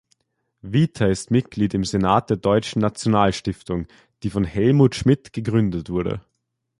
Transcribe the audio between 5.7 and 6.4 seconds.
wurde.